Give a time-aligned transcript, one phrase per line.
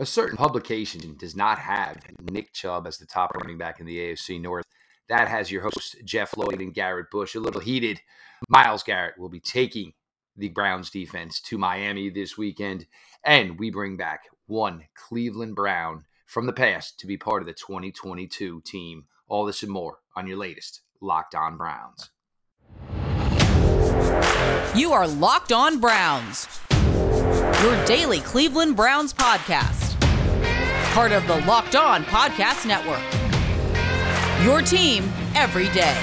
[0.00, 3.98] a certain publication does not have Nick Chubb as the top running back in the
[3.98, 4.64] AFC North.
[5.10, 7.34] That has your hosts, Jeff Lloyd and Garrett Bush.
[7.34, 8.00] A little heated.
[8.48, 9.92] Myles Garrett will be taking
[10.36, 12.86] the Browns defense to Miami this weekend.
[13.24, 17.52] And we bring back one Cleveland Brown from the past to be part of the
[17.52, 19.04] 2022 team.
[19.28, 22.10] All this and more on your latest Locked On Browns.
[24.74, 26.60] You are Locked On Browns,
[27.62, 29.89] your daily Cleveland Browns podcast
[30.90, 32.98] part of the Locked On Podcast Network.
[34.44, 35.04] Your team
[35.36, 35.96] every day.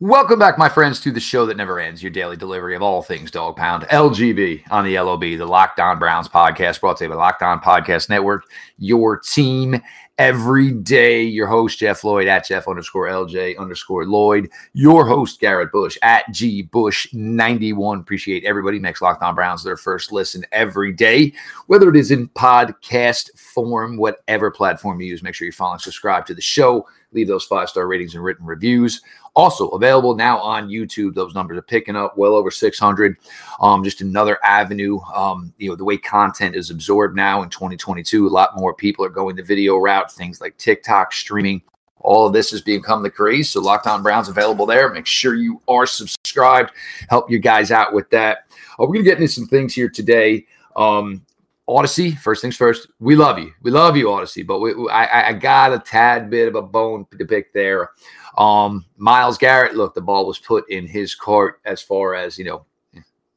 [0.00, 3.02] Welcome back, my friends, to the show that never ends, your daily delivery of all
[3.02, 7.10] things dog pound, LGB on the LOB, the Locked On Browns podcast, brought to you
[7.10, 8.44] by Locked On Podcast Network,
[8.78, 9.80] your team
[10.22, 11.20] every day.
[11.20, 14.48] Your host, Jeff Lloyd, at Jeff underscore LJ underscore Lloyd.
[14.72, 17.98] Your host, Garrett Bush, at G Bush 91.
[17.98, 21.32] Appreciate everybody makes Locked On Browns their first listen every day,
[21.66, 25.24] whether it is in podcast form, whatever platform you use.
[25.24, 26.86] Make sure you follow and subscribe to the show.
[27.12, 29.02] Leave those five star ratings and written reviews.
[29.34, 31.14] Also available now on YouTube.
[31.14, 33.16] Those numbers are picking up well over 600.
[33.60, 35.00] Um, just another avenue.
[35.14, 39.04] Um, you know, the way content is absorbed now in 2022, a lot more people
[39.04, 41.62] are going the video route, things like TikTok streaming.
[42.02, 43.50] All of this has become the craze.
[43.50, 44.92] So Locked On Browns available there.
[44.92, 46.72] Make sure you are subscribed.
[47.08, 48.46] Help you guys out with that.
[48.72, 50.46] Uh, we're going to get into some things here today.
[50.76, 51.24] Um,
[51.72, 53.52] Audacy, first things first, we love you.
[53.62, 57.06] We love you, Audacy, but we, I, I got a tad bit of a bone
[57.18, 57.90] to pick there.
[58.36, 62.44] Um, Myles Garrett, look, the ball was put in his court as far as, you
[62.44, 62.66] know,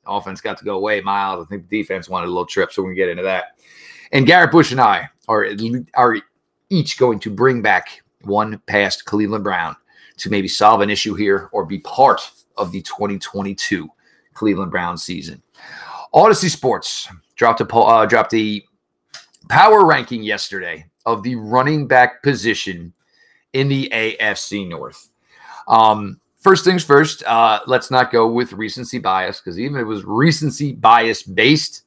[0.06, 1.02] offense got to go away.
[1.02, 3.60] Myles, I think the defense wanted a little trip, so going to get into that.
[4.12, 5.48] And Garrett Bush and I are,
[5.96, 6.18] are
[6.70, 9.76] each going to bring back one past Cleveland Brown
[10.18, 12.22] to maybe solve an issue here or be part
[12.58, 13.90] of the 2022
[14.34, 15.42] Cleveland Brown season.
[16.16, 18.64] Audacy Sports dropped a uh, dropped a
[19.50, 22.94] power ranking yesterday of the running back position
[23.52, 25.10] in the AFC North.
[25.68, 29.86] Um, first things first, uh, let's not go with recency bias because even if it
[29.86, 31.84] was recency bias based,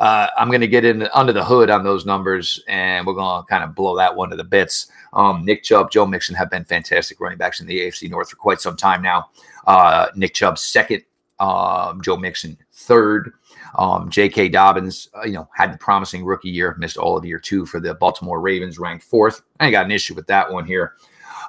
[0.00, 3.42] uh, I'm going to get in under the hood on those numbers and we're going
[3.42, 4.90] to kind of blow that one to the bits.
[5.12, 8.36] Um, Nick Chubb, Joe Mixon have been fantastic running backs in the AFC North for
[8.36, 9.30] quite some time now.
[9.66, 11.04] Uh, Nick Chubb second,
[11.38, 13.32] um, Joe Mixon third.
[13.76, 14.48] Um, J.K.
[14.48, 17.80] Dobbins, uh, you know, had the promising rookie year, missed all of year two for
[17.80, 19.42] the Baltimore Ravens, ranked fourth.
[19.58, 20.94] I ain't got an issue with that one here.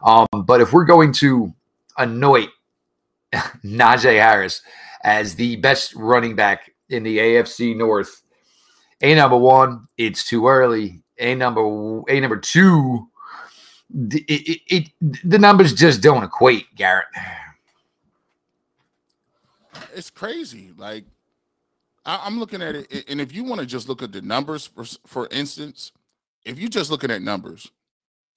[0.03, 1.53] Um, but if we're going to
[1.97, 2.49] anoint
[3.33, 4.61] Najee Harris
[5.03, 8.21] as the best running back in the AFC North,
[9.01, 11.01] a number one, it's too early.
[11.19, 13.07] A number a number two,
[13.93, 14.89] it, it, it
[15.23, 17.07] the numbers just don't equate, Garrett.
[19.93, 20.71] It's crazy.
[20.77, 21.05] Like
[22.05, 24.67] I, am looking at it, and if you want to just look at the numbers,
[24.67, 25.91] for for instance,
[26.45, 27.71] if you're just looking at numbers,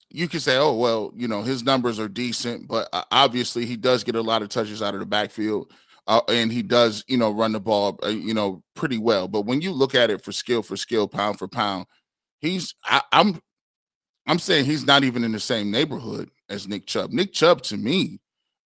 [0.09, 3.75] you can say, oh well, you know his numbers are decent, but uh, obviously he
[3.75, 5.71] does get a lot of touches out of the backfield,
[6.07, 9.27] uh, and he does you know run the ball, uh, you know pretty well.
[9.27, 11.87] But when you look at it for skill for skill, pound for pound,
[12.41, 13.41] he's I, I'm
[14.27, 17.11] I'm saying he's not even in the same neighborhood as Nick Chubb.
[17.11, 18.19] Nick Chubb to me,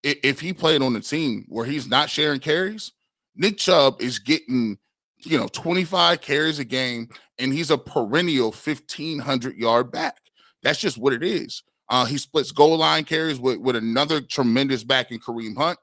[0.03, 2.91] if he played on a team where he's not sharing carries,
[3.35, 4.77] Nick Chubb is getting
[5.21, 10.17] you know, 25 carries a game, and he's a perennial 1,500 yard back.
[10.63, 11.63] That's just what it is.
[11.89, 15.79] Uh, he splits goal line carries with, with another tremendous back in Kareem Hunt.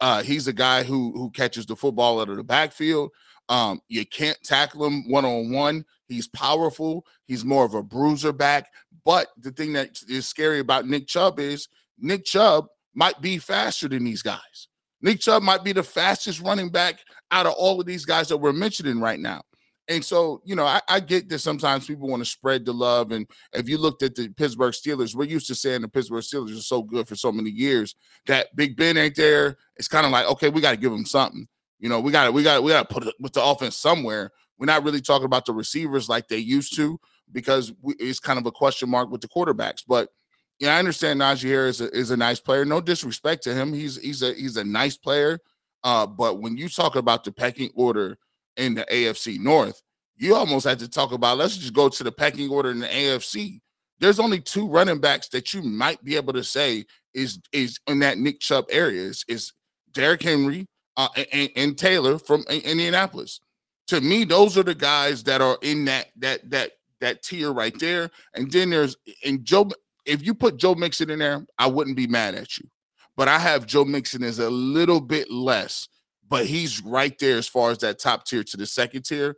[0.00, 3.10] Uh, he's a guy who who catches the football out of the backfield.
[3.48, 5.84] Um, you can't tackle him one on one.
[6.06, 7.06] He's powerful.
[7.26, 8.70] He's more of a bruiser back.
[9.04, 11.68] But the thing that is scary about Nick Chubb is
[11.98, 14.68] Nick Chubb might be faster than these guys.
[15.00, 17.00] Nick Chubb might be the fastest running back
[17.30, 19.42] out of all of these guys that we're mentioning right now.
[19.88, 23.10] And so, you know, I, I, get that sometimes people want to spread the love.
[23.10, 26.56] And if you looked at the Pittsburgh Steelers, we're used to saying the Pittsburgh Steelers
[26.56, 27.94] are so good for so many years
[28.26, 29.56] that Big Ben ain't there.
[29.76, 31.48] It's kind of like, okay, we got to give them something.
[31.78, 33.76] You know, we got to, we got we got to put, it with the offense
[33.78, 34.30] somewhere.
[34.58, 37.00] We're not really talking about the receivers like they used to
[37.32, 39.84] because we, it's kind of a question mark with the quarterbacks.
[39.86, 40.10] But
[40.58, 42.64] yeah, I understand Najee Harris is a, is a nice player.
[42.64, 43.72] No disrespect to him.
[43.72, 45.38] He's he's a he's a nice player.
[45.84, 48.18] Uh, but when you talk about the pecking order
[48.56, 49.80] in the AFC North,
[50.16, 52.88] you almost had to talk about let's just go to the pecking order in the
[52.88, 53.60] AFC.
[54.00, 56.84] There's only two running backs that you might be able to say
[57.14, 59.52] is is in that Nick Chubb area is, is
[59.92, 60.66] Derrick Henry
[60.96, 63.40] uh, and, and Taylor from Indianapolis.
[63.88, 67.78] To me, those are the guys that are in that that that that tier right
[67.78, 68.10] there.
[68.34, 69.70] And then there's and Joe
[70.08, 72.68] if you put Joe Mixon in there, I wouldn't be mad at you.
[73.16, 75.88] But I have Joe Mixon as a little bit less,
[76.28, 79.36] but he's right there as far as that top tier to the second tier.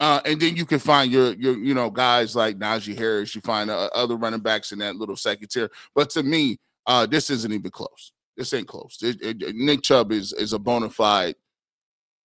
[0.00, 3.34] Uh, and then you can find your your you know guys like Najee Harris.
[3.34, 5.70] You find uh, other running backs in that little second tier.
[5.94, 8.12] But to me, uh, this isn't even close.
[8.36, 8.98] This ain't close.
[9.02, 11.36] It, it, Nick Chubb is is a bona fide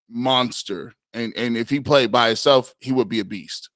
[0.09, 3.69] monster, and and if he played by himself, he would be a beast.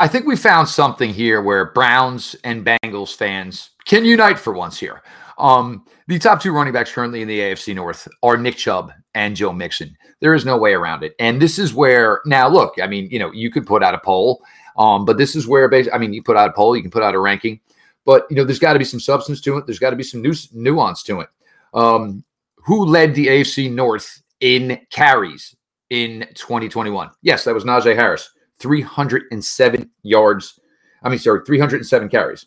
[0.00, 4.78] I think we found something here where Browns and Bengals fans can unite for once
[4.78, 5.02] here.
[5.38, 9.36] Um, the top two running backs currently in the AFC North are Nick Chubb and
[9.36, 9.96] Joe Mixon.
[10.20, 11.14] There is no way around it.
[11.18, 13.98] And this is where now look, I mean, you know, you could put out a
[13.98, 14.42] poll,
[14.76, 17.02] um, but this is where I mean, you put out a poll, you can put
[17.02, 17.60] out a ranking,
[18.04, 19.66] but you know, there's got to be some substance to it.
[19.66, 21.28] There's got to be some nu- nuance to it.
[21.72, 22.24] Um,
[22.56, 25.54] who led the AFC North in carries
[25.90, 27.10] in 2021?
[27.22, 28.30] Yes, that was Najee Harris.
[28.58, 30.58] 307 yards.
[31.02, 32.46] I mean, sorry, 307 carries.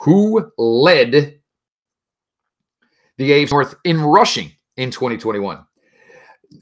[0.00, 1.40] Who led
[3.18, 5.64] the AFC North in rushing in 2021?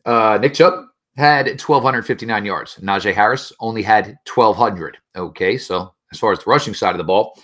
[0.04, 0.86] Uh, Nick Chubb
[1.16, 2.76] had 1,259 yards.
[2.76, 4.98] Najee Harris only had 1,200.
[5.16, 7.38] Okay, so as far as the rushing side of the ball,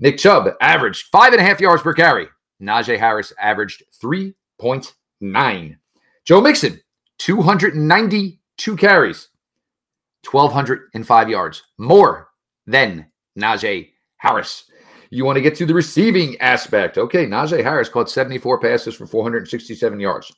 [0.00, 2.26] Nick Chubb averaged five and a half yards per carry.
[2.62, 5.76] Najee Harris averaged 3.9.
[6.24, 6.80] Joe Mixon,
[7.18, 9.28] 292 carries.
[10.30, 12.28] 1,205 yards, more
[12.66, 13.06] than
[13.38, 14.64] Najee Harris.
[15.10, 16.98] You want to get to the receiving aspect.
[16.98, 20.32] Okay, Najee Harris caught 74 passes for 467 yards.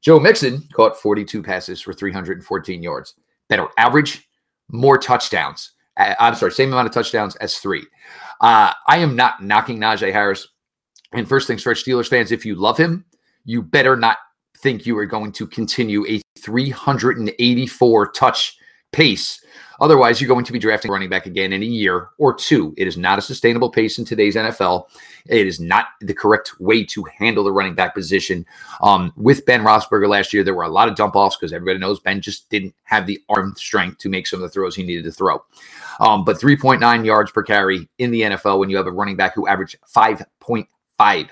[0.00, 3.14] Joe Mixon caught 42 passes for 314 yards.
[3.48, 4.28] Better average,
[4.70, 5.72] more touchdowns.
[5.96, 7.86] I'm sorry, same amount of touchdowns as three.
[8.40, 10.48] Uh, I am not knocking Najee Harris.
[11.12, 13.04] And first things first, Steelers fans, if you love him,
[13.44, 14.18] you better not
[14.64, 18.56] think you are going to continue a 384 touch
[18.92, 19.44] pace.
[19.78, 22.72] Otherwise, you're going to be drafting running back again in a year or two.
[22.78, 24.86] It is not a sustainable pace in today's NFL.
[25.26, 28.46] It is not the correct way to handle the running back position.
[28.80, 31.78] Um, with Ben Roethlisberger last year, there were a lot of dump offs because everybody
[31.78, 34.82] knows Ben just didn't have the arm strength to make some of the throws he
[34.82, 35.44] needed to throw.
[36.00, 39.34] Um, but 3.9 yards per carry in the NFL when you have a running back
[39.34, 41.28] who averaged 5.5.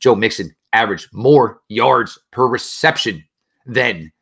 [0.00, 3.24] Joe Mixon averaged more yards per reception
[3.66, 4.12] than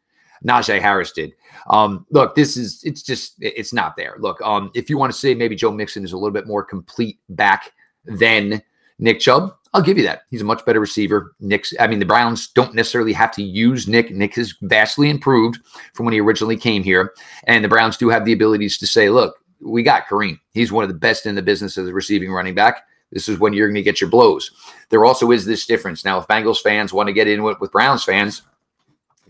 [0.45, 1.33] Najee Harris did.
[1.69, 4.17] Um, look, this is it's just it's not there.
[4.19, 6.63] Look, um, if you want to say maybe Joe Mixon is a little bit more
[6.63, 7.73] complete back
[8.05, 8.63] than
[8.99, 10.23] Nick Chubb, I'll give you that.
[10.31, 11.35] He's a much better receiver.
[11.41, 14.13] Nick's, I mean, the Browns don't necessarily have to use Nick.
[14.13, 15.59] Nick has vastly improved
[15.95, 17.13] from when he originally came here.
[17.49, 20.39] And the Browns do have the abilities to say, look, we got Kareem.
[20.53, 22.85] He's one of the best in the business as a receiving running back.
[23.15, 24.51] This is when you're going to get your blows.
[24.91, 26.05] There also is this difference.
[26.05, 28.43] Now, if Bengals fans want to get in with, with Browns fans,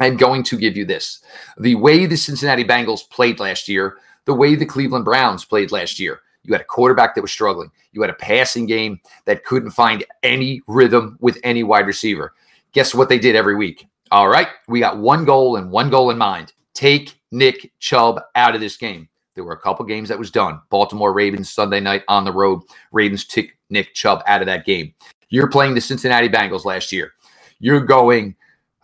[0.01, 1.21] I'm going to give you this.
[1.59, 6.01] The way the Cincinnati Bengals played last year, the way the Cleveland Browns played last
[6.01, 7.71] year, you had a quarterback that was struggling.
[7.93, 12.35] You had a passing game that couldn't find any rhythm with any wide receiver.
[12.73, 13.87] Guess what they did every week?
[14.11, 16.53] All right, we got one goal and one goal in mind.
[16.73, 19.09] Take Nick Chubb out of this game.
[19.35, 20.61] There were a couple games that was done.
[20.71, 22.61] Baltimore Ravens Sunday night on the road.
[22.93, 24.95] Ravens took Nick Chubb out of that game.
[25.29, 27.13] You're playing the Cincinnati Bengals last year.
[27.59, 28.35] You're going,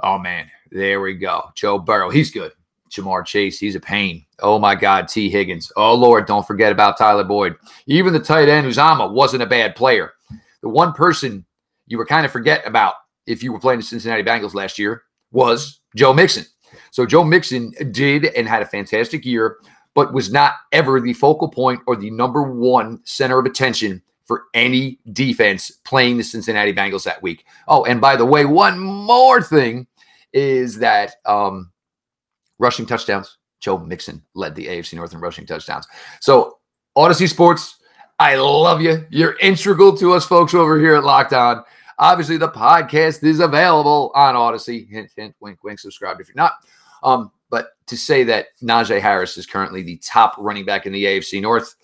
[0.00, 1.50] oh man, there we go.
[1.54, 2.52] Joe Burrow, he's good.
[2.90, 4.26] Ja'Marr Chase, he's a pain.
[4.40, 5.72] Oh my God, Tee Higgins.
[5.76, 7.56] Oh Lord, don't forget about Tyler Boyd.
[7.86, 10.12] Even the tight end Uzomah wasn't a bad player.
[10.60, 11.46] The one person
[11.86, 12.94] you were kind of forget about
[13.26, 16.44] if you were playing the Cincinnati Bengals last year was Joe Mixon.
[16.90, 19.58] So Joe Mixon did and had a fantastic year,
[19.94, 24.44] but was not ever the focal point or the number one center of attention for
[24.54, 27.44] any defense playing the Cincinnati Bengals that week.
[27.66, 29.88] Oh, and by the way, one more thing
[30.32, 31.72] is that um,
[32.60, 33.38] rushing touchdowns.
[33.58, 35.88] Joe Mixon led the AFC North in rushing touchdowns.
[36.20, 36.58] So,
[36.96, 37.80] Audacy Sports,
[38.20, 39.04] I love you.
[39.10, 41.64] You're integral to us folks over here at Locked On.
[41.98, 44.88] Obviously, the podcast is available on Audacy.
[44.88, 45.80] Hint, hint, wink, wink.
[45.80, 46.52] Subscribe if you're not.
[47.02, 51.04] Um, but to say that Najee Harris is currently the top running back in the
[51.04, 51.74] AFC North,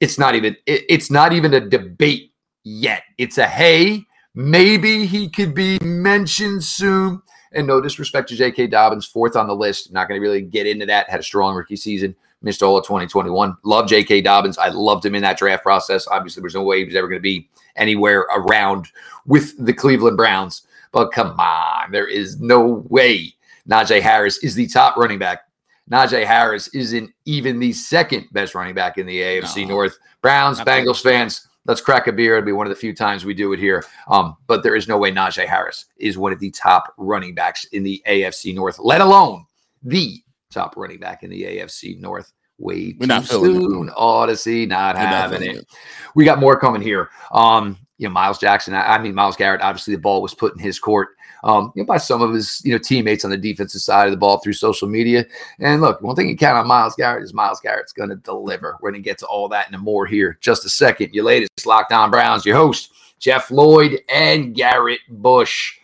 [0.00, 2.32] it's not even it, it's not even a debate
[2.64, 3.02] yet.
[3.18, 7.22] It's a hey, maybe he could be mentioned soon.
[7.52, 8.66] And no disrespect to J.K.
[8.66, 9.90] Dobbins, fourth on the list.
[9.92, 11.08] Not going to really get into that.
[11.08, 12.14] Had a strong rookie season.
[12.42, 13.56] Missed all of 2021.
[13.64, 14.20] Love J.K.
[14.20, 14.58] Dobbins.
[14.58, 16.06] I loved him in that draft process.
[16.08, 18.88] Obviously, there's no way he was ever going to be anywhere around
[19.24, 20.66] with the Cleveland Browns.
[20.92, 23.34] But come on, there is no way
[23.68, 25.45] Najee Harris is the top running back.
[25.90, 29.74] Najee Harris isn't even the second best running back in the AFC no.
[29.74, 29.98] North.
[30.20, 32.36] Browns, Bengals fans, let's crack a beer.
[32.36, 33.84] It'll be one of the few times we do it here.
[34.08, 37.64] Um, but there is no way Najee Harris is one of the top running backs
[37.66, 39.46] in the AFC North, let alone
[39.82, 42.32] the top running back in the AFC North.
[42.58, 43.60] way We're too not feeling it.
[43.60, 43.88] soon.
[43.90, 45.56] Audacy, not We're not having it.
[45.56, 45.66] it.
[46.14, 47.10] We got more coming here.
[47.30, 48.74] Um, you know, Miles Jackson.
[48.74, 49.62] I, I mean, Myles Garrett.
[49.62, 51.08] Obviously, the ball was put in his court.
[51.46, 54.10] Um, you know, by some of his you know teammates on the defensive side of
[54.10, 55.24] the ball through social media.
[55.60, 58.76] And look, one thing you count on Myles Garrett is Myles Garrett's going to deliver.
[58.80, 61.14] We're going to get to all that and more here just a second.
[61.14, 65.78] Your latest Locked On Browns, your host Jeff Lloyd and Garrett Bush.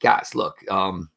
[0.00, 1.10] Guys, look, um,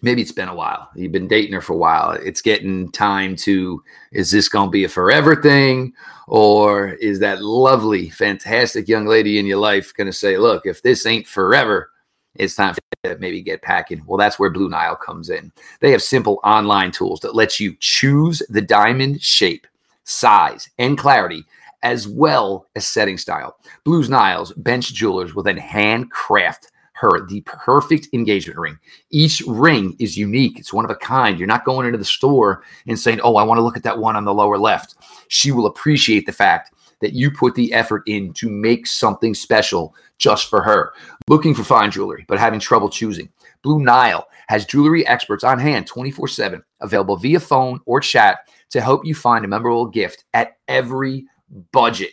[0.00, 0.88] maybe it's been a while.
[0.94, 2.12] You've been dating her for a while.
[2.12, 3.82] It's getting time to
[4.12, 5.92] is this going to be a forever thing?
[6.28, 10.82] Or is that lovely, fantastic young lady in your life going to say, look, if
[10.82, 11.90] this ain't forever,
[12.36, 12.74] it's time
[13.16, 14.02] maybe get packing?
[14.06, 15.52] Well, that's where Blue Nile comes in.
[15.80, 19.66] They have simple online tools that let you choose the diamond shape,
[20.04, 21.44] size, and clarity,
[21.82, 23.58] as well as setting style.
[23.84, 28.76] Blue Nile's bench jewelers will then handcraft her the perfect engagement ring.
[29.10, 30.58] Each ring is unique.
[30.58, 31.38] It's one of a kind.
[31.38, 33.98] You're not going into the store and saying, "Oh, I want to look at that
[33.98, 34.96] one on the lower left."
[35.28, 39.94] She will appreciate the fact that you put the effort in to make something special
[40.18, 40.92] just for her.
[41.28, 43.28] Looking for fine jewelry but having trouble choosing.
[43.62, 49.04] Blue Nile has jewelry experts on hand 24/7, available via phone or chat to help
[49.04, 51.26] you find a memorable gift at every
[51.72, 52.10] budget.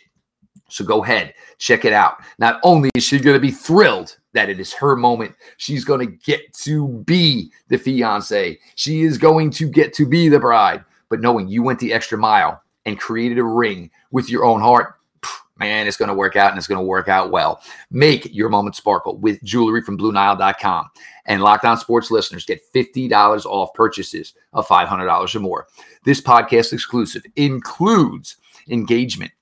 [0.68, 2.16] So go ahead, check it out.
[2.38, 6.00] Not only is she going to be thrilled that it is her moment, she's going
[6.00, 8.58] to get to be the fiance.
[8.74, 10.84] She is going to get to be the bride.
[11.08, 14.94] But knowing you went the extra mile and created a ring with your own heart,
[15.58, 17.60] man, it's going to work out and it's going to work out well.
[17.90, 20.88] Make your moment sparkle with jewelry from BlueNile.com.
[21.26, 25.66] And Locked On Sports listeners get $50 off purchases of $500 or more.
[26.04, 28.36] This podcast exclusive includes
[28.68, 29.32] engagement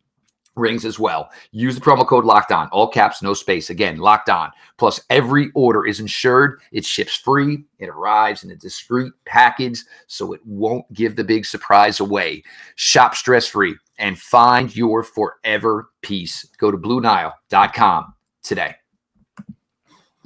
[0.57, 1.31] rings as well.
[1.53, 3.71] Use the promo code locked on, all caps, no space.
[3.71, 4.51] Again, locked on.
[4.79, 6.61] Plus, every order is insured.
[6.73, 7.65] It ships free.
[7.79, 12.43] It arrives in a discreet package, so it won't give the big surprise away.
[12.77, 16.47] Shop stress free and find your forever peace.
[16.59, 18.75] Go to BlueNile.com today.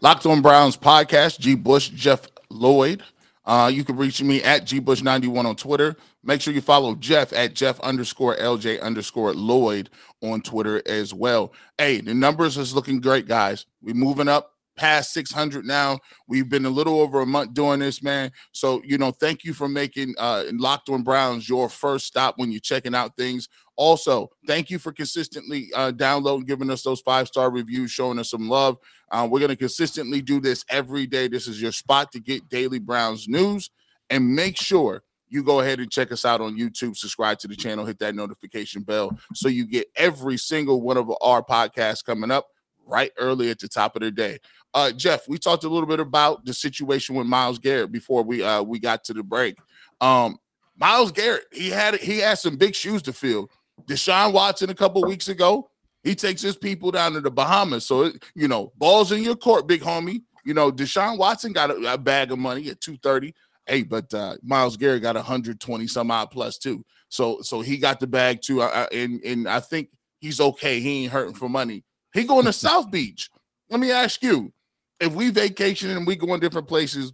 [0.00, 1.54] Locked on Browns podcast, G.
[1.54, 3.02] Bush, Jeff Lloyd.
[3.44, 5.96] Uh, you can reach me at G Bush 91 on Twitter.
[6.22, 9.88] Make sure you follow Jeff at Jeff underscore LJ underscore Lloyd
[10.22, 11.52] on Twitter as well.
[11.76, 13.66] Hey, the numbers is looking great, guys.
[13.82, 15.98] We're moving up past 600 now.
[16.26, 18.30] We've been a little over a month doing this, man.
[18.52, 22.50] So, you know, thank you for making uh, Locked on Browns your first stop when
[22.50, 23.48] you're checking out things.
[23.76, 28.30] Also, thank you for consistently uh, downloading, giving us those five star reviews, showing us
[28.30, 28.78] some love.
[29.10, 31.28] Uh, we're going to consistently do this every day.
[31.28, 33.70] This is your spot to get daily Browns news.
[34.10, 37.56] And make sure you go ahead and check us out on YouTube, subscribe to the
[37.56, 42.30] channel, hit that notification bell so you get every single one of our podcasts coming
[42.30, 42.46] up
[42.86, 44.38] right early at the top of the day.
[44.74, 48.42] Uh, Jeff, we talked a little bit about the situation with Myles Garrett before we
[48.42, 49.56] uh, we got to the break.
[50.00, 50.38] Um,
[50.76, 53.50] Myles Garrett, he had he had some big shoes to fill.
[53.86, 55.70] Deshaun Watson a couple weeks ago,
[56.02, 57.86] he takes his people down to the Bahamas.
[57.86, 60.22] So it, you know, balls in your court, big homie.
[60.44, 63.34] You know, Deshaun Watson got a, a bag of money at 230.
[63.68, 66.84] Hey, but uh, Myles Garrett got 120 some odd plus too.
[67.08, 68.62] So so he got the bag too.
[68.62, 70.80] Uh, and and I think he's okay.
[70.80, 71.84] He ain't hurting for money.
[72.14, 73.30] He going to South Beach.
[73.70, 74.52] Let me ask you,
[75.00, 77.12] if we vacation and we go in different places,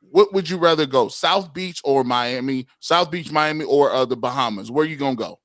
[0.00, 1.08] what would you rather go?
[1.08, 2.66] South Beach or Miami?
[2.80, 4.70] South Beach, Miami, or uh, the Bahamas?
[4.70, 5.40] Where you gonna go?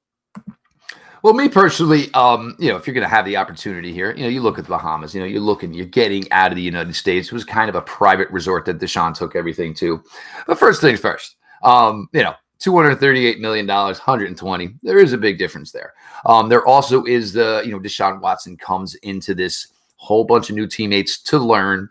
[1.24, 4.24] Well, me personally, um, you know, if you're going to have the opportunity here, you
[4.24, 6.64] know, you look at the Bahamas, you know, you're looking, you're getting out of the
[6.64, 7.28] United States.
[7.28, 10.04] It was kind of a private resort that Deshaun took everything to.
[10.48, 14.76] But first things first, um, you know, $238 million, 120.
[14.82, 15.94] There is a big difference there.
[16.26, 20.56] Um, there also is the, you know, Deshaun Watson comes into this whole bunch of
[20.56, 21.88] new teammates to learn.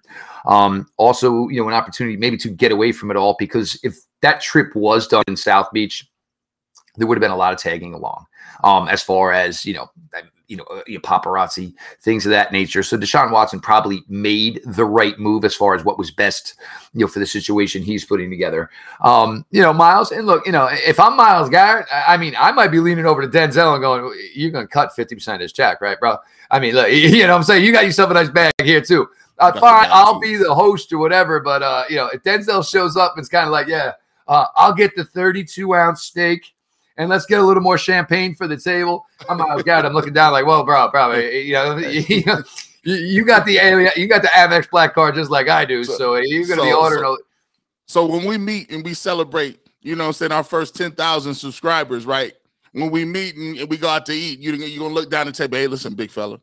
[0.46, 3.96] Um, also, you know, an opportunity maybe to get away from it all because if
[4.22, 6.09] that trip was done in South Beach,
[7.00, 8.26] there would have been a lot of tagging along
[8.62, 9.90] um, as far as you know,
[10.48, 12.82] you know, uh, paparazzi things of that nature.
[12.82, 16.56] So Deshaun Watson probably made the right move as far as what was best,
[16.92, 18.68] you know, for the situation he's putting together.
[19.00, 22.52] Um, you know, Myles, and look, you know, if I'm Myles Garrett, I mean, I
[22.52, 25.40] might be leaning over to Denzel and going, "You're going to cut fifty percent of
[25.40, 26.18] his check, right, bro?"
[26.50, 28.82] I mean, look, you know, what I'm saying you got yourself a nice bag here
[28.82, 29.08] too.
[29.38, 32.94] Uh, fine, I'll be the host or whatever, but uh, you know, if Denzel shows
[32.98, 33.92] up, it's kind of like, yeah,
[34.28, 36.52] uh, I'll get the 32 ounce steak
[37.00, 39.06] and let's get a little more champagne for the table.
[39.26, 39.86] I'm uh, Myles Garrett.
[39.86, 42.04] I'm looking down like, well, bro, probably you know, you,
[42.84, 46.16] you got the you got the Amex black card just like I do, so, so
[46.16, 47.02] you're gonna so, be ordering.
[47.02, 47.18] So,
[47.86, 52.04] so when we meet and we celebrate, you know, I'm saying our first 10,000 subscribers,
[52.04, 52.34] right?
[52.72, 55.34] When we meet and we go out to eat, you you're gonna look down and
[55.34, 56.38] say, "Hey, listen, big fella."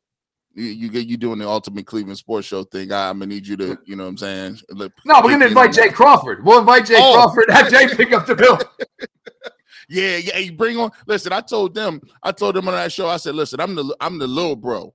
[0.55, 2.91] You get you doing the ultimate Cleveland sports show thing.
[2.91, 4.59] I'm gonna need you to, you know what I'm saying?
[5.05, 6.43] No, we're gonna invite Jay Crawford.
[6.43, 7.13] We'll invite Jay oh.
[7.13, 8.57] Crawford, have Jay pick up the bill.
[9.89, 10.37] Yeah, yeah.
[10.37, 10.91] You bring on.
[11.05, 12.01] Listen, I told them.
[12.23, 13.07] I told them on that show.
[13.07, 14.93] I said, listen, I'm the I'm the little bro.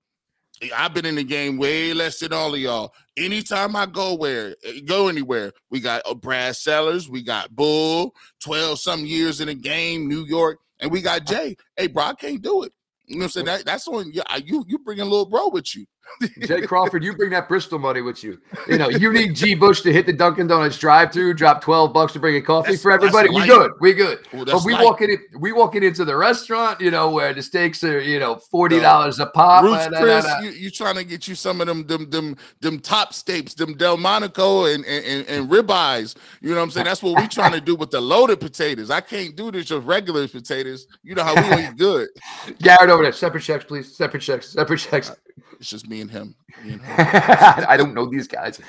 [0.76, 2.94] I've been in the game way less than all of y'all.
[3.16, 8.78] Anytime I go where go anywhere, we got uh, Brad Sellers, we got Bull, 12
[8.78, 11.56] some years in the game, New York, and we got Jay.
[11.76, 12.72] Hey, bro, I can't do it.
[13.06, 13.46] You know what I'm saying?
[13.46, 14.22] That, that's on you.
[14.44, 15.86] You you bring a little bro with you.
[16.46, 18.40] Jay Crawford, you bring that Bristol money with you.
[18.68, 19.54] You know, you need G.
[19.54, 22.82] Bush to hit the Dunkin' Donuts drive-through, drop twelve bucks to bring a coffee that's,
[22.82, 23.30] for everybody.
[23.30, 24.26] We good, we good.
[24.32, 24.84] But we light.
[24.84, 28.36] walking in, we walking into the restaurant, you know, where the steaks are, you know,
[28.36, 29.64] forty dollars a pop.
[29.64, 33.12] Ruth's Chris, you, you trying to get you some of them, them, them, them top
[33.12, 36.16] steaks, them Delmonico and and, and, and ribeyes.
[36.40, 36.86] You know what I'm saying?
[36.86, 38.90] That's what we trying to do with the loaded potatoes.
[38.90, 40.86] I can't do this with regular potatoes.
[41.02, 42.08] You know how we eat good.
[42.58, 43.94] Garrett over there, separate checks, please.
[43.96, 45.10] Separate checks, separate checks.
[45.10, 45.14] Uh,
[45.62, 46.34] It's just me and him.
[46.64, 46.94] Me and him.
[46.98, 48.60] I don't know these guys,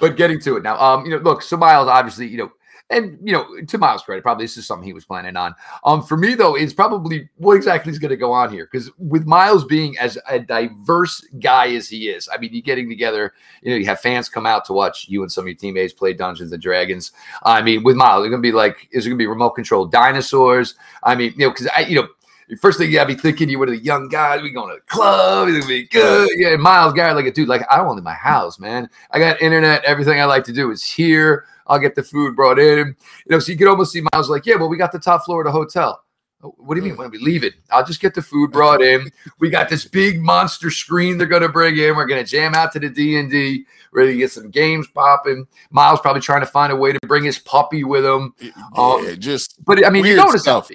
[0.00, 0.80] but getting to it now.
[0.80, 2.52] Um, you know, look, so Myles obviously, you know,
[2.88, 5.54] and you know, to Myles' credit, probably this is something he was planning on.
[5.84, 8.90] Um, for me though, it's probably what exactly is going to go on here because
[8.96, 13.34] with Myles being as a diverse guy as he is, I mean, you getting together,
[13.60, 15.92] you know, you have fans come out to watch you and some of your teammates
[15.92, 17.12] play Dungeons and Dragons.
[17.42, 19.50] I mean, with Myles, it's going to be like, is it going to be remote
[19.50, 20.76] controlled dinosaurs?
[21.02, 22.08] I mean, you know, because I, you know
[22.56, 24.80] first thing you gotta be thinking, you were the young guy, we going to the
[24.92, 26.30] club, it's gonna be good.
[26.36, 28.88] Yeah, Myles Garrett, like a dude, like I don't want in my house, man.
[29.10, 31.46] I got internet, everything I like to do is here.
[31.66, 32.88] I'll get the food brought in.
[32.88, 32.94] You
[33.28, 35.42] know, so you could almost see Myles like, yeah, well, we got the top floor
[35.42, 36.02] of the hotel.
[36.42, 37.54] Oh, what do you mean when we leave it?
[37.68, 39.10] I'll just get the food brought in.
[39.40, 41.96] We got this big monster screen they're gonna bring in.
[41.96, 45.48] We're gonna jam out to the D and D, ready to get some games popping.
[45.70, 48.34] Myles probably trying to find a way to bring his puppy with him.
[48.76, 50.70] Um, yeah, just but I mean, you go to South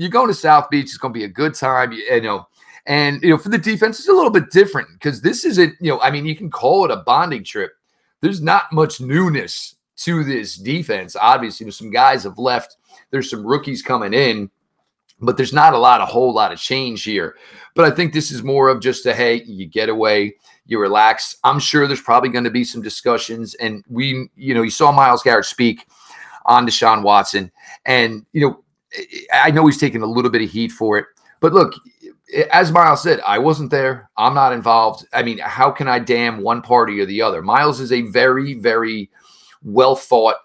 [0.00, 0.84] You're going to South Beach.
[0.84, 1.92] It's going to be a good time.
[1.92, 2.48] You, you know,
[2.86, 5.74] and you know, for the defense, it's a little bit different because this isn't.
[5.78, 7.72] You know, I mean, you can call it a bonding trip.
[8.22, 11.16] There's not much newness to this defense.
[11.20, 12.78] Obviously, you know, some guys have left.
[13.10, 14.48] There's some rookies coming in,
[15.20, 17.36] but there's not a lot, a whole lot of change here.
[17.74, 21.36] But I think this is more of just a hey, you get away, you relax.
[21.44, 24.92] I'm sure there's probably going to be some discussions, and we, you know, you saw
[24.92, 25.86] Myles Garrett speak
[26.46, 27.52] on Deshaun Watson,
[27.84, 28.64] and you know
[29.32, 31.06] I know he's taking a little bit of heat for it,
[31.40, 31.72] but look,
[32.52, 34.08] as Myles said, I wasn't there.
[34.16, 35.06] I'm not involved.
[35.12, 37.42] I mean, how can I damn one party or the other?
[37.42, 39.10] Myles is a very, very
[39.62, 40.36] well thought,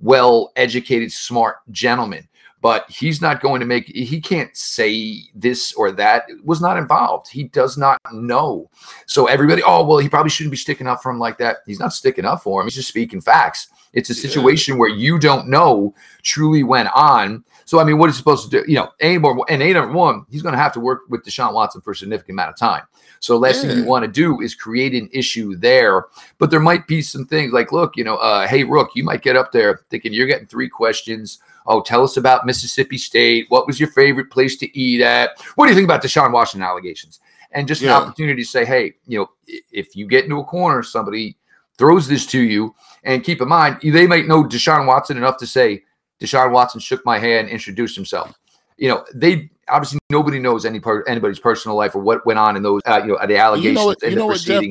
[0.00, 2.28] well educated, smart gentleman,
[2.62, 6.24] but he's not going to make, he can't say this or that.
[6.44, 7.28] Was not involved.
[7.28, 8.70] He does not know.
[9.06, 11.58] So everybody, oh, well, he probably shouldn't be sticking up for him like that.
[11.66, 12.66] He's not sticking up for him.
[12.66, 13.68] He's just speaking facts.
[13.92, 14.80] It's a situation yeah.
[14.80, 17.44] where you don't know truly went on.
[17.64, 18.70] So I mean, what is he supposed to do?
[18.70, 21.24] You know, A more and A number one, he's going to have to work with
[21.24, 22.82] Deshaun Watson for a significant amount of time.
[23.20, 23.70] So last yeah.
[23.70, 26.06] thing you want to do is create an issue there.
[26.38, 29.22] But there might be some things like, look, you know, uh, hey Rook, you might
[29.22, 31.38] get up there thinking you're getting three questions.
[31.66, 33.46] Oh, tell us about Mississippi State.
[33.48, 35.30] What was your favorite place to eat at?
[35.54, 37.20] What do you think about Deshaun Watson allegations?
[37.52, 37.96] And just yeah.
[37.96, 39.30] an opportunity to say, hey, you know,
[39.72, 41.38] if you get into a corner, somebody
[41.78, 42.74] throws this to you,
[43.04, 45.82] and keep in mind, they might know Deshaun Watson enough to say,
[46.24, 48.34] Deshaun Watson shook my hand, introduced himself.
[48.76, 52.56] You know, they obviously nobody knows any part anybody's personal life or what went on
[52.56, 54.62] in those uh, you know the allegations you know what, you know what, Jeff,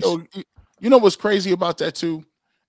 [0.80, 2.24] you know what's crazy about that too?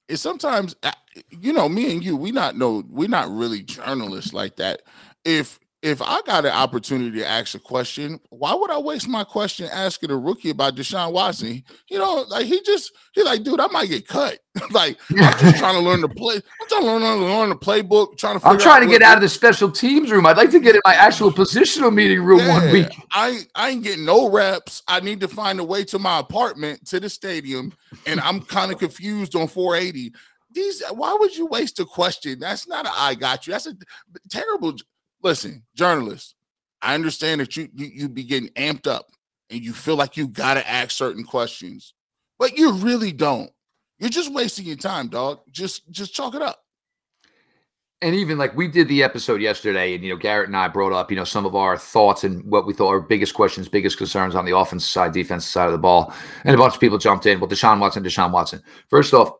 [0.09, 0.93] Is sometimes uh,
[1.31, 4.83] you know me and you we not know we're not really journalists like that.
[5.25, 9.23] If if I got an opportunity to ask a question, why would I waste my
[9.23, 11.63] question asking a rookie about Deshaun Watson?
[11.91, 14.39] You know, like he just he like, dude, I might get cut.
[14.71, 16.37] like I'm just trying to learn the play.
[16.37, 18.17] I'm trying to learn, learn the playbook.
[18.17, 18.47] Trying to.
[18.47, 20.25] I'm trying to get out of the special teams room.
[20.25, 22.89] I'd like to get in my actual positional meeting room yeah, one week.
[23.13, 24.83] I I ain't getting no reps.
[24.89, 27.75] I need to find a way to my apartment to the stadium,
[28.07, 30.15] and I'm kind of confused on 480
[30.51, 33.75] these why would you waste a question that's not a i got you that's a
[34.31, 34.73] terrible
[35.25, 36.37] listen, journalists,
[36.81, 39.07] I understand that you, you you be getting amped up
[39.51, 41.95] and you feel like you gotta ask certain questions,
[42.39, 43.51] but you really don't.
[43.99, 45.41] You're just wasting your time, dog.
[45.51, 46.61] Just just chalk it up.
[48.03, 50.93] And even like we did the episode yesterday, and you know, Garrett and I brought
[50.93, 53.97] up, you know, some of our thoughts and what we thought our biggest questions, biggest
[53.97, 56.13] concerns on the offensive side, defensive side of the ball.
[56.45, 57.41] And a bunch of people jumped in.
[57.41, 58.63] Well, Deshaun Watson, Deshaun Watson.
[58.91, 59.31] First off,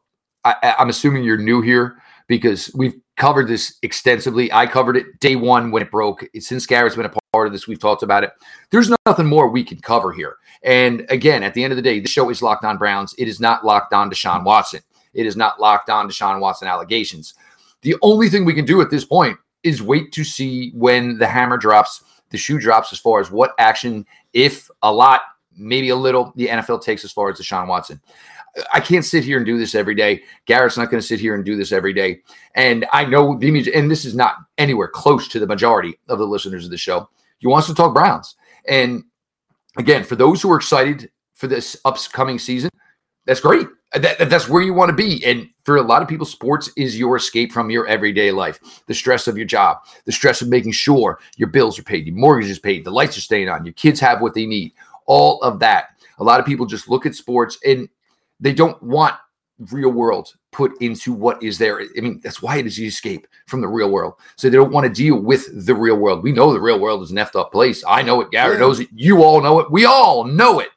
[0.45, 4.53] I, I'm assuming you're new here because we've covered this extensively.
[4.53, 6.25] I covered it day one when it broke.
[6.39, 8.33] Since Garrett's been a part of this, we've talked about it.
[8.71, 10.37] There's nothing more we can cover here.
[10.63, 13.15] And again, at the end of the day, the show is locked on Browns.
[13.19, 14.81] It is not locked on Deshaun Watson.
[15.13, 17.35] It is not locked on Deshaun Watson allegations.
[17.83, 21.27] The only thing we can do at this point is wait to see when the
[21.27, 25.21] hammer drops, the shoe drops, as far as what action, if a lot,
[25.57, 28.01] maybe a little the NFL takes as far as Deshaun Watson.
[28.73, 30.23] I can't sit here and do this every day.
[30.47, 32.21] Garrett's not going to sit here and do this every day.
[32.55, 36.27] And I know the and this is not anywhere close to the majority of the
[36.27, 37.09] listeners of the show.
[37.39, 38.37] He wants to talk Browns.
[38.69, 39.05] And
[39.77, 42.71] again, for those who are excited for this upcoming season,
[43.27, 43.67] that's great.
[43.95, 45.25] That, that's where you want to be.
[45.25, 48.59] And for a lot of people, sports is your escape from your everyday life.
[48.87, 52.17] The stress of your job, the stress of making sure your bills are paid, your
[52.17, 54.73] mortgage is paid, the lights are staying on, your kids have what they need,
[55.07, 55.91] all of that.
[56.19, 57.89] A lot of people just look at sports and
[58.45, 59.15] they don't want
[59.73, 61.81] real world put into what is there.
[61.81, 64.15] I mean, that's why it is the escape from the real world.
[64.37, 66.23] So they don't want to deal with the real world.
[66.23, 67.83] We know the real world is an effed up place.
[67.89, 68.31] I know it.
[68.31, 68.61] Gary yeah.
[68.61, 68.89] knows it.
[68.95, 69.71] You all know it.
[69.71, 70.69] We all know it.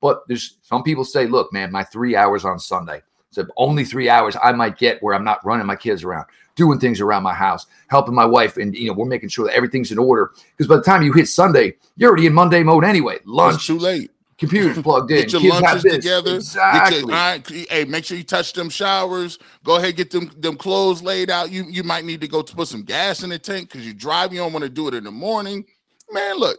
[0.00, 3.00] But there's some people say, look, man, my three hours on Sunday.
[3.30, 6.80] So only three hours I might get where I'm not running my kids around, doing
[6.80, 9.90] things around my house, helping my wife, and you know we're making sure that everything's
[9.90, 10.32] in order.
[10.56, 13.18] Because by the time you hit Sunday, you're already in Monday mode anyway.
[13.24, 14.12] Lunch it's too late.
[14.38, 15.18] Computers plugged in.
[15.18, 16.36] Get your kids lunches together.
[16.36, 16.98] Exactly.
[16.98, 19.38] Your, right, hey, make sure you touch them showers.
[19.64, 21.50] Go ahead, get them them clothes laid out.
[21.50, 23.94] You you might need to go to put some gas in the tank because you
[23.94, 24.32] drive.
[24.32, 25.64] You don't want to do it in the morning.
[26.10, 26.58] Man, look,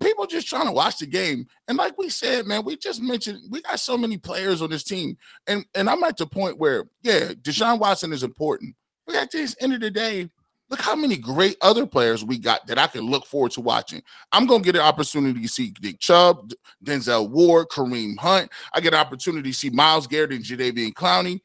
[0.00, 1.46] people just trying to watch the game.
[1.66, 4.84] And like we said, man, we just mentioned we got so many players on this
[4.84, 5.16] team.
[5.46, 8.74] And and I'm at the point where, yeah, Deshaun Watson is important.
[9.06, 10.28] But at this end of the day,
[10.70, 14.02] look how many great other players we got that I can look forward to watching.
[14.32, 16.52] I'm gonna get an opportunity to see Nick Chubb,
[16.84, 18.50] Denzel Ward, Kareem Hunt.
[18.72, 21.40] I get an opportunity to see Miles Garrett and Jadeveon Clowney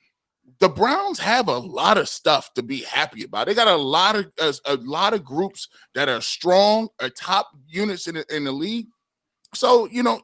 [0.60, 3.48] the Browns have a lot of stuff to be happy about.
[3.48, 4.32] They got a lot of
[4.66, 8.88] a lot of groups that are strong, are top units in the, in the league.
[9.54, 10.22] So you know,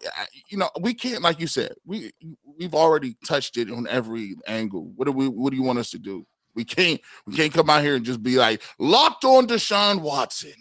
[0.49, 2.11] you know, we can't, like you said, we
[2.57, 4.91] we've already touched it on every angle.
[4.95, 5.27] What do we?
[5.27, 6.25] What do you want us to do?
[6.59, 10.51] We can't we can't come out here and just be like locked on Deshaun Watson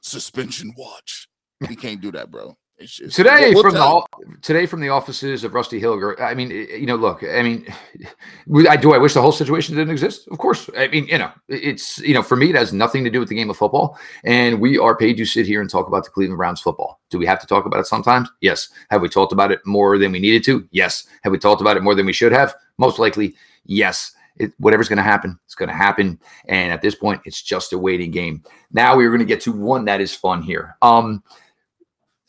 [0.00, 1.26] suspension watch.
[1.68, 2.56] We can't do that, bro.
[2.80, 4.06] Just, today we'll from the
[4.42, 6.20] today from the offices of Rusty Hilger.
[6.20, 7.24] I mean, you know, look.
[7.24, 7.66] I mean,
[8.68, 8.94] I do.
[8.94, 10.28] I wish the whole situation didn't exist.
[10.28, 10.70] Of course.
[10.78, 13.28] I mean, you know, it's you know, for me, it has nothing to do with
[13.28, 13.98] the game of football.
[14.22, 17.00] And we are paid to sit here and talk about the Cleveland Browns football.
[17.10, 18.30] Do we have to talk about it sometimes?
[18.40, 18.68] Yes.
[18.90, 20.68] Have we talked about it more than we needed to?
[20.70, 21.08] Yes.
[21.22, 22.54] Have we talked about it more than we should have?
[22.78, 23.34] Most likely,
[23.64, 24.12] yes.
[24.36, 26.18] It, whatever's going to happen, it's going to happen.
[26.46, 28.42] And at this point, it's just a waiting game.
[28.72, 30.76] Now we're going to get to one that is fun here.
[30.82, 31.22] Um,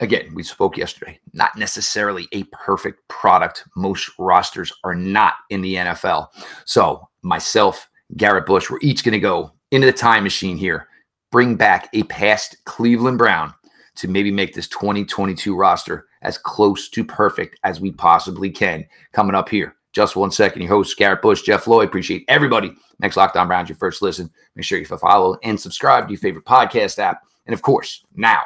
[0.01, 3.63] again, we spoke yesterday, not necessarily a perfect product.
[3.75, 6.27] Most rosters are not in the NFL.
[6.65, 7.87] So, myself,
[8.17, 10.87] Garrett Bush, we're each going to go into the time machine here,
[11.31, 13.53] bring back a past Cleveland Brown
[13.95, 18.85] to maybe make this 2022 roster as close to perfect as we possibly can.
[19.13, 20.61] Coming up here, just one second.
[20.61, 21.87] Your host, Garrett Bush, Jeff Lloyd.
[21.87, 22.73] Appreciate everybody.
[22.99, 24.29] Next Locked On Browns, your first listen.
[24.55, 27.21] Make sure you follow and subscribe to your favorite podcast app.
[27.45, 28.41] And of course, now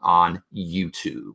[0.00, 1.34] on YouTube.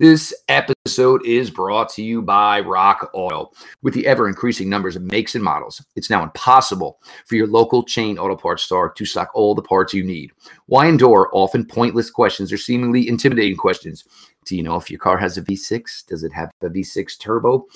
[0.00, 3.52] This episode is brought to you by Rock Auto.
[3.82, 7.82] With the ever increasing numbers of makes and models, it's now impossible for your local
[7.82, 10.30] chain auto parts store to stock all the parts you need.
[10.64, 14.04] Why endure often pointless questions or seemingly intimidating questions?
[14.46, 16.06] Do you know if your car has a V6?
[16.06, 17.66] Does it have a V6 turbo?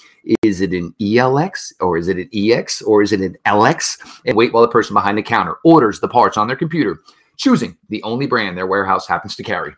[0.41, 3.99] Is it an ELX or is it an EX or is it an LX?
[4.25, 7.01] And wait while the person behind the counter orders the parts on their computer,
[7.37, 9.75] choosing the only brand their warehouse happens to carry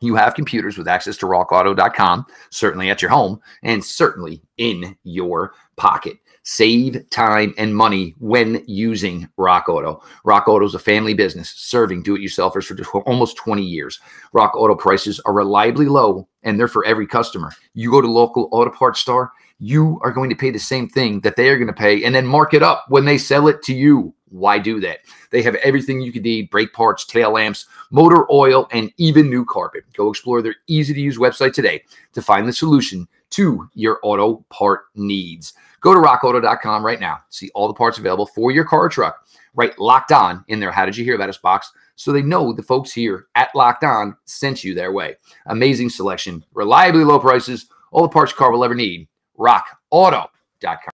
[0.00, 5.54] you have computers with access to rockauto.com, certainly at your home and certainly in your
[5.76, 6.18] pocket.
[6.44, 10.02] Save time and money when using Rock Auto.
[10.24, 14.00] Rock Auto is a family business serving do it yourselfers for almost 20 years.
[14.32, 17.52] Rock Auto prices are reliably low and they're for every customer.
[17.74, 21.20] You go to local auto parts store, you are going to pay the same thing
[21.20, 23.62] that they are going to pay and then mark it up when they sell it
[23.64, 24.14] to you.
[24.30, 25.00] Why do that?
[25.30, 29.44] They have everything you could need brake parts, tail lamps, motor oil, and even new
[29.44, 29.84] carpet.
[29.94, 34.44] Go explore their easy to use website today to find the solution to your auto
[34.48, 35.54] part needs.
[35.80, 37.20] Go to rockauto.com right now.
[37.28, 39.26] See all the parts available for your car or truck.
[39.54, 40.72] Right locked on in there.
[40.72, 41.72] How did you hear about us box?
[41.96, 45.16] So they know the folks here at Locked On sent you their way.
[45.46, 49.08] Amazing selection, reliably low prices, all the parts your car will ever need.
[49.36, 50.97] RockAuto.com.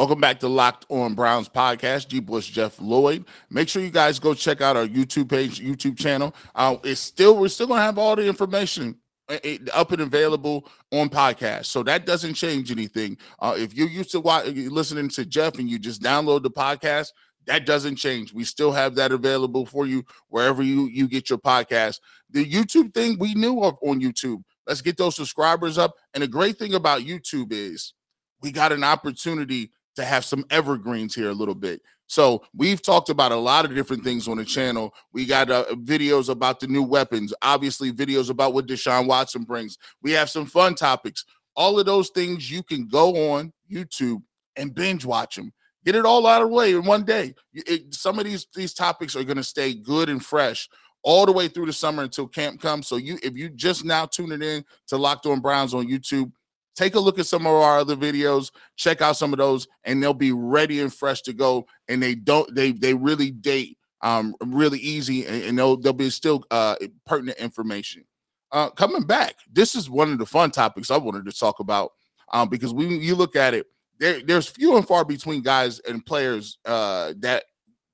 [0.00, 2.08] Welcome back to Locked On Browns podcast.
[2.08, 2.20] G.
[2.20, 3.26] Bush, Jeff Lloyd.
[3.50, 6.34] Make sure you guys go check out our YouTube page, YouTube channel.
[6.54, 8.96] Uh, it's still we're still gonna have all the information
[9.28, 9.36] uh,
[9.74, 13.18] up and available on podcast, so that doesn't change anything.
[13.40, 17.08] Uh, if you're used to watch, listening to Jeff and you just download the podcast,
[17.44, 18.32] that doesn't change.
[18.32, 22.00] We still have that available for you wherever you you get your podcast.
[22.30, 24.44] The YouTube thing we knew of on YouTube.
[24.66, 25.92] Let's get those subscribers up.
[26.14, 27.92] And the great thing about YouTube is
[28.40, 31.80] we got an opportunity to have some evergreens here a little bit.
[32.06, 34.92] So we've talked about a lot of different things on the channel.
[35.12, 39.78] We got uh, videos about the new weapons, obviously videos about what Deshaun Watson brings.
[40.02, 41.24] We have some fun topics.
[41.54, 44.22] All of those things you can go on YouTube
[44.56, 45.52] and binge watch them.
[45.84, 47.34] Get it all out of the way in one day.
[47.54, 50.68] It, some of these these topics are going to stay good and fresh
[51.02, 52.86] all the way through the summer until camp comes.
[52.86, 56.32] So you, if you just now tuning in to Locked On Browns on YouTube,
[56.76, 60.02] take a look at some of our other videos check out some of those and
[60.02, 64.34] they'll be ready and fresh to go and they don't they they really date um
[64.44, 68.04] really easy and, and they'll, they'll be still uh pertinent information.
[68.52, 71.92] Uh coming back this is one of the fun topics i wanted to talk about
[72.32, 73.66] um because when you look at it
[73.98, 77.44] there, there's few and far between guys and players uh that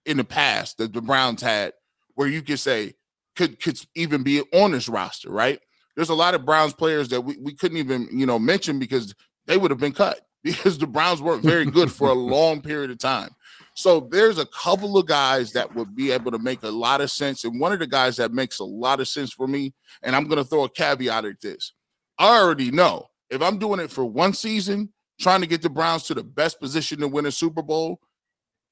[0.04, 1.72] in the past that the browns had
[2.14, 2.94] where you could say
[3.34, 5.60] could could even be on this roster right
[5.96, 9.14] there's a lot of Browns players that we, we couldn't even, you know, mention because
[9.46, 12.90] they would have been cut because the Browns weren't very good for a long period
[12.90, 13.30] of time.
[13.74, 17.10] So there's a couple of guys that would be able to make a lot of
[17.10, 17.44] sense.
[17.44, 20.24] And one of the guys that makes a lot of sense for me, and I'm
[20.24, 21.72] going to throw a caveat at this.
[22.18, 26.04] I already know if I'm doing it for one season, trying to get the Browns
[26.04, 28.00] to the best position to win a Super Bowl,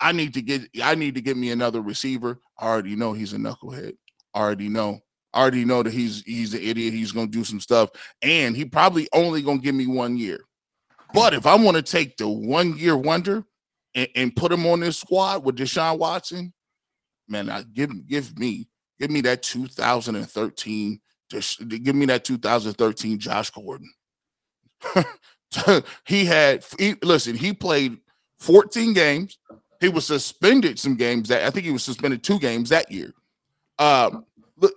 [0.01, 2.41] I need to get I need to get me another receiver.
[2.59, 3.95] I already know he's a knucklehead.
[4.35, 5.01] I already know
[5.35, 6.95] already know that he's he's an idiot.
[6.95, 7.91] He's gonna do some stuff,
[8.23, 10.41] and he probably only gonna give me one year.
[11.13, 13.45] But if I want to take the one year wonder
[13.95, 16.53] and, and, put him on this squad with Deshaun Watson,
[17.29, 18.69] man, I give give me
[18.99, 21.01] give me that 2013.
[21.31, 23.91] Just give me that 2013 Josh Gordon.
[26.07, 27.37] he had he, listen.
[27.37, 27.99] He played
[28.41, 29.39] 14 games.
[29.81, 33.13] He was suspended some games that I think he was suspended two games that year.
[33.79, 34.25] Um,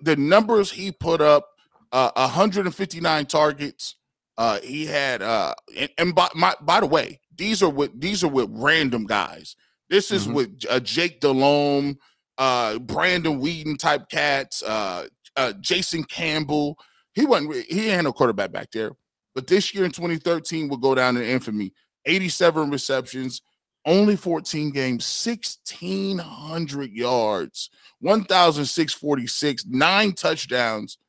[0.02, 1.50] the numbers he put up
[1.92, 3.96] uh, 159 targets.
[4.38, 8.24] Uh, he had uh, and, and by, my, by the way, these are with these
[8.24, 9.56] are with random guys.
[9.90, 10.34] This is mm-hmm.
[10.34, 11.98] with uh, Jake Delhomme,
[12.38, 16.78] uh, Brandon Weeden type cats, uh, uh, Jason Campbell.
[17.14, 18.92] He wasn't he had no quarterback back there.
[19.34, 21.74] But this year in 2013 will go down in infamy.
[22.06, 23.42] 87 receptions,
[23.88, 27.70] only 14 games, 1,600 yards,
[28.02, 31.00] 1,646, nine touchdowns.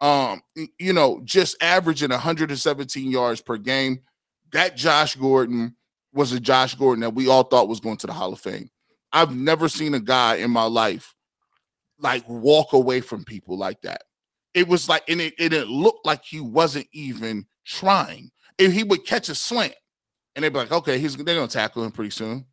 [0.00, 0.42] Um,
[0.78, 4.00] you know, just averaging 117 yards per game.
[4.52, 5.76] That Josh Gordon
[6.12, 8.68] was a Josh Gordon that we all thought was going to the Hall of Fame.
[9.12, 11.14] I've never seen a guy in my life
[12.00, 14.02] like walk away from people like that.
[14.52, 18.30] It was like, and it, and it looked like he wasn't even trying.
[18.58, 19.74] If he would catch a slant,
[20.34, 22.46] and they'd be like, okay, he's they're gonna tackle him pretty soon.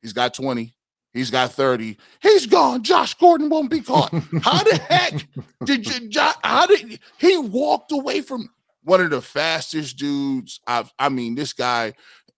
[0.00, 0.74] He's got 20.
[1.12, 1.98] He's got 30.
[2.22, 2.82] He's gone.
[2.82, 4.10] Josh Gordon won't be caught.
[4.42, 5.26] How the heck
[5.64, 8.48] did you how did he walked away from
[8.82, 10.60] one of the fastest dudes?
[10.66, 11.92] I've, I mean, this guy,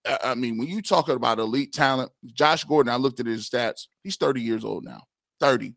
[0.05, 3.87] I mean, when you talking about elite talent, Josh Gordon, I looked at his stats.
[4.03, 5.03] He's 30 years old now.
[5.39, 5.73] 30.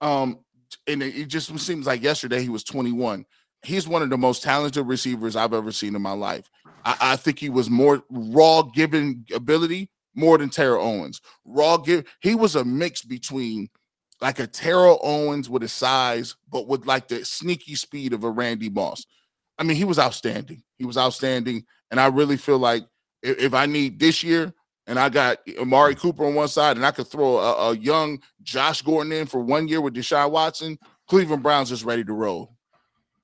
[0.00, 0.40] Um,
[0.88, 3.24] and it just seems like yesterday he was 21
[3.66, 6.48] he's one of the most talented receivers I've ever seen in my life.
[6.86, 11.20] I, I think he was more raw given ability more than Terrell Owens.
[11.44, 13.68] Raw give he was a mix between
[14.22, 18.30] like a Terrell Owens with his size, but with like the sneaky speed of a
[18.30, 19.04] Randy Moss.
[19.58, 20.62] I mean, he was outstanding.
[20.78, 21.64] He was outstanding.
[21.90, 22.84] And I really feel like
[23.22, 24.54] if, if I need this year
[24.86, 28.20] and I got Amari Cooper on one side and I could throw a, a young
[28.42, 32.55] Josh Gordon in for one year with Deshaun Watson, Cleveland Browns is ready to roll.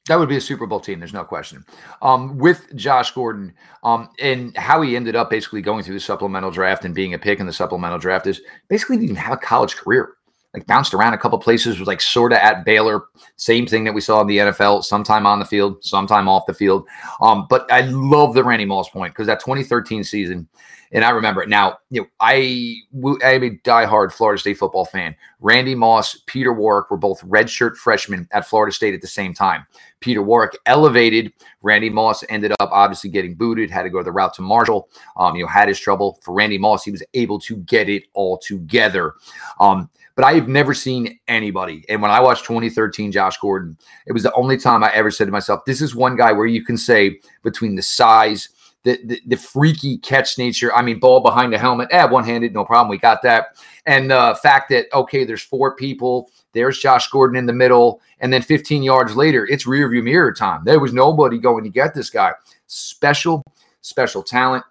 [0.08, 0.98] That would be a Super Bowl team.
[0.98, 1.64] There's no question.
[2.00, 6.50] Um, with Josh Gordon um, and how he ended up basically going through the supplemental
[6.50, 9.76] draft and being a pick in the supplemental draft is basically didn't have a college
[9.76, 10.14] career.
[10.54, 13.04] Like bounced around a couple places, was like sort of at Baylor.
[13.36, 16.52] Same thing that we saw in the NFL, sometime on the field, sometime off the
[16.52, 16.86] field.
[17.22, 20.46] Um, but I love the Randy Moss point because that 2013 season,
[20.92, 21.78] and I remember it now.
[21.90, 22.76] You know, I
[23.24, 25.16] I'm a diehard Florida State football fan.
[25.40, 29.66] Randy Moss, Peter Warrick were both redshirt freshmen at Florida State at the same time.
[30.00, 31.32] Peter Warrick elevated.
[31.62, 34.88] Randy Moss ended up obviously getting booted, had to go the route to Marshall.
[35.16, 36.18] Um, you know, had his trouble.
[36.22, 39.14] For Randy Moss, he was able to get it all together.
[39.60, 41.84] Um, but I've never seen anybody.
[41.88, 45.26] And when I watched 2013 Josh Gordon, it was the only time I ever said
[45.26, 48.48] to myself, this is one guy where you can say between the size–
[48.84, 50.74] the, the, the freaky catch nature.
[50.74, 52.88] I mean, ball behind the helmet, eh, one handed, no problem.
[52.88, 53.56] We got that.
[53.86, 56.30] And the fact that, okay, there's four people.
[56.52, 58.00] There's Josh Gordon in the middle.
[58.20, 60.62] And then 15 yards later, it's rear view mirror time.
[60.64, 62.32] There was nobody going to get this guy.
[62.66, 63.42] Special,
[63.80, 64.64] special talent.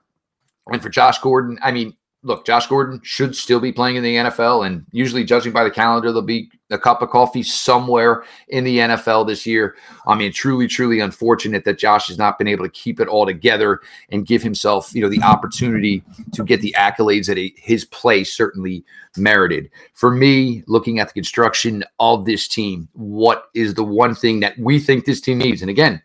[0.68, 4.16] And for Josh Gordon, I mean, look, Josh Gordon should still be playing in the
[4.16, 8.64] NFL, and usually, judging by the calendar, there'll be a cup of coffee somewhere in
[8.64, 9.76] the NFL this year.
[10.08, 13.26] I mean, truly, truly unfortunate that Josh has not been able to keep it all
[13.26, 16.04] together and give himself, you know, the opportunity
[16.34, 18.86] to get the accolades that he, his play certainly
[19.18, 19.70] merited.
[19.94, 24.58] For me, looking at the construction of this team, what is the one thing that
[24.58, 25.62] we think this team needs?
[25.62, 26.02] And again,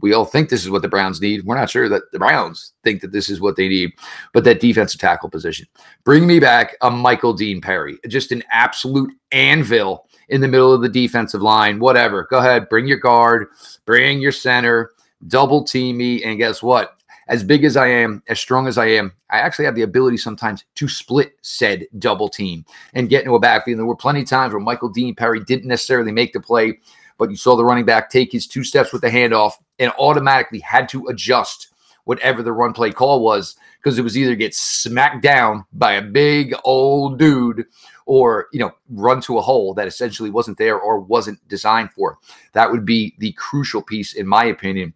[0.00, 1.44] we all think this is what the Browns need.
[1.44, 3.92] We're not sure that the Browns think that this is what they need,
[4.32, 5.66] but that defensive tackle position.
[6.04, 10.82] Bring me back a Michael Dean Perry, just an absolute anvil in the middle of
[10.82, 11.78] the defensive line.
[11.78, 12.26] Whatever.
[12.28, 13.48] Go ahead, bring your guard,
[13.86, 14.90] bring your center,
[15.28, 16.22] double team me.
[16.24, 16.98] And guess what?
[17.28, 20.18] As big as I am, as strong as I am, I actually have the ability
[20.18, 23.78] sometimes to split said double team and get into a backfield.
[23.78, 26.78] There were plenty of times where Michael Dean Perry didn't necessarily make the play
[27.18, 30.60] but you saw the running back take his two steps with the handoff and automatically
[30.60, 31.68] had to adjust
[32.04, 36.02] whatever the run play call was because it was either get smacked down by a
[36.02, 37.64] big old dude
[38.06, 42.18] or you know run to a hole that essentially wasn't there or wasn't designed for.
[42.52, 44.94] That would be the crucial piece in my opinion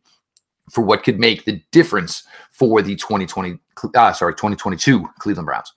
[0.71, 3.59] for what could make the difference for the 2020
[3.95, 5.73] uh, sorry 2022 cleveland browns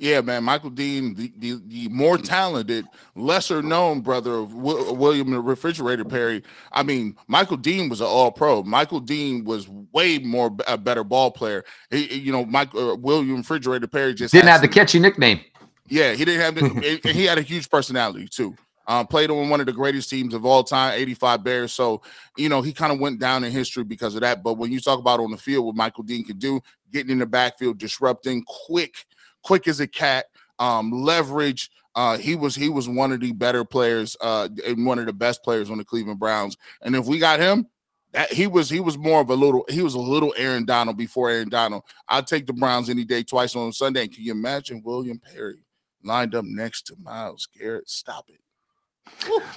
[0.00, 5.30] yeah, man, Michael Dean, the, the, the, more talented, lesser known brother of w- William
[5.30, 6.42] the Refrigerator Perry.
[6.72, 8.62] I mean, Michael Dean was an All Pro.
[8.62, 11.64] Michael Dean was way more a better ball player.
[11.90, 15.40] He, you know, Mike uh, William Refrigerator Perry just didn't have the catchy nickname.
[15.86, 18.56] Yeah, he didn't have the, and he had a huge personality too.
[18.86, 21.72] Um, played on one of the greatest teams of all time, 85 Bears.
[21.72, 22.02] So,
[22.36, 24.42] you know, he kind of went down in history because of that.
[24.42, 26.60] But when you talk about on the field, what Michael Dean could do,
[26.90, 29.06] getting in the backfield, disrupting, quick,
[29.42, 30.26] quick as a cat,
[30.58, 31.70] um, leverage.
[31.94, 35.12] Uh, he was he was one of the better players uh, and one of the
[35.12, 36.56] best players on the Cleveland Browns.
[36.82, 37.66] And if we got him,
[38.12, 40.96] that he was he was more of a little he was a little Aaron Donald
[40.96, 41.82] before Aaron Donald.
[42.08, 44.08] I'd take the Browns any day, twice on Sunday.
[44.08, 45.64] can you imagine William Perry
[46.04, 47.88] lined up next to Myles Garrett?
[47.88, 48.40] Stop it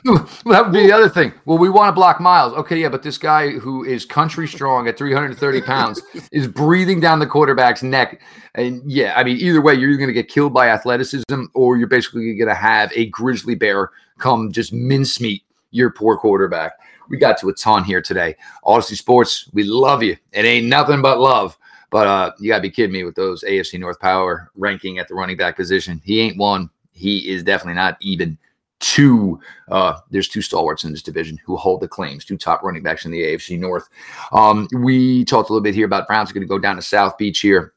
[0.03, 1.33] that would be the other thing.
[1.45, 2.53] Well, we want to block Myles.
[2.53, 7.19] Okay, yeah, but this guy who is country strong at 330 pounds is breathing down
[7.19, 8.21] the quarterback's neck.
[8.55, 11.87] And yeah, I mean, either way, you're going to get killed by athleticism or you're
[11.87, 16.73] basically going to have a grizzly bear come just mincemeat your poor quarterback.
[17.09, 18.35] We got to a ton here today.
[18.65, 20.17] Audacy Sports, we love you.
[20.31, 21.57] It ain't nothing but love.
[21.89, 25.07] But uh, you got to be kidding me with those AFC North power ranking at
[25.07, 26.01] the running back position.
[26.03, 26.69] He ain't one.
[26.91, 28.37] He is definitely not even
[28.83, 32.83] two uh, there's two stalwarts in this division who hold the claims two top running
[32.83, 33.87] backs in the afc north
[34.33, 37.17] um, we talked a little bit here about browns going to go down to south
[37.17, 37.73] beach here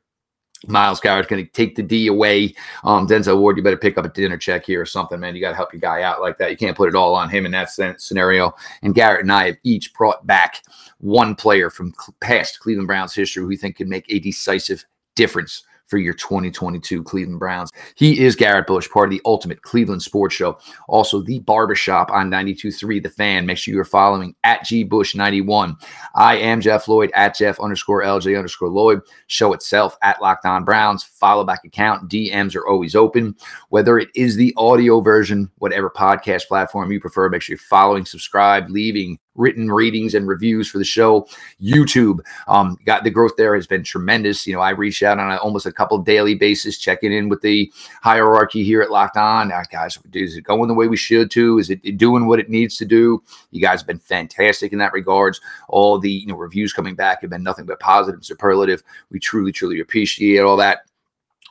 [0.66, 2.54] Myles Garrett's going to take the D away.
[2.82, 5.34] Um, Denzel Ward, you better pick up a dinner check here or something, man.
[5.34, 6.50] You got to help your guy out like that.
[6.50, 8.54] You can't put it all on him in that scenario.
[8.82, 10.64] And Garrett and I have each brought back
[10.98, 15.62] one player from past Cleveland Browns history who we think can make a decisive difference
[15.86, 17.70] for your 2022 Cleveland Browns.
[17.94, 20.58] He is Garrett Bush, part of the Ultimate Cleveland Sports Show.
[20.88, 23.46] Also, the Barbershop on 92.3 The Fan.
[23.46, 25.80] Make sure you're following at GBush91.
[26.14, 29.00] I am Jeff Lloyd at Jeff underscore LJ underscore Lloyd.
[29.26, 31.04] Show itself at Locked On Browns.
[31.04, 32.10] Follow back account.
[32.10, 33.34] DMs are always open.
[33.68, 38.04] Whether it is the audio version, whatever podcast platform you prefer, make sure you're following,
[38.04, 41.26] subscribe, leaving written ratings and reviews for the show.
[41.62, 44.46] YouTube, um, got the growth there has been tremendous.
[44.46, 47.40] You know, I reach out on a, almost a couple daily basis, checking in with
[47.40, 47.72] the
[48.02, 49.52] hierarchy here at Locked On.
[49.52, 51.58] Uh, guys, is it going the way we should to?
[51.58, 53.22] Is it doing what it needs to do?
[53.50, 55.40] You guys have been fantastic in that regards.
[55.68, 58.82] All the you know reviews coming back have been nothing but positive, superlative.
[59.10, 60.80] We truly, truly appreciate all that.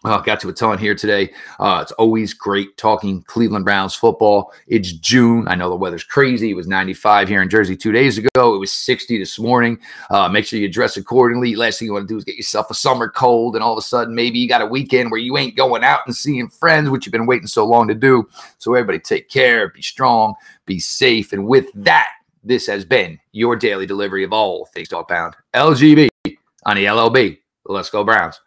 [0.05, 1.33] Uh, got to a ton here today.
[1.59, 4.53] Uh, it's always great talking Cleveland Browns football.
[4.67, 5.47] It's June.
[5.47, 6.51] I know the weather's crazy.
[6.51, 8.53] It was 95 here in Jersey two days ago.
[8.53, 9.79] It was 60 this morning.
[10.11, 11.55] Uh, make sure you dress accordingly.
[11.55, 13.79] Last thing you want to do is get yourself a summer cold, and all of
[13.79, 16.87] a sudden, maybe you got a weekend where you ain't going out and seeing friends,
[16.91, 18.29] which you've been waiting so long to do.
[18.59, 20.35] So, everybody, take care, be strong,
[20.67, 21.33] be safe.
[21.33, 22.11] And with that,
[22.43, 26.09] this has been your daily delivery of all things dog pound LGB
[26.63, 27.39] on the LLB.
[27.65, 28.39] Let's go, Browns.